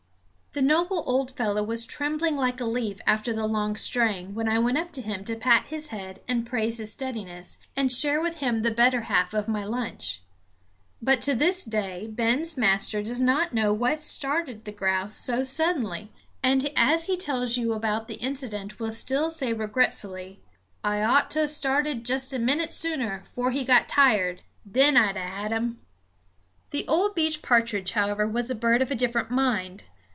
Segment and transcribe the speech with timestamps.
[0.53, 4.59] The noble old fellow was trembling like a leaf after the long strain when I
[4.59, 8.39] went up to him to pat his head and praise his steadiness, and share with
[8.39, 10.21] him the better half of my lunch.
[11.01, 16.11] But to this day Ben's master does not know what started the grouse so suddenly;
[16.43, 20.41] and as he tells you about the incident will still say regretfully:
[20.83, 24.41] "I ought to a started jest a minute sooner, 'fore he got tired.
[24.65, 25.79] Then I'd a had 'im."
[26.71, 29.85] The old beech partridge, however, was a bird of a different mind.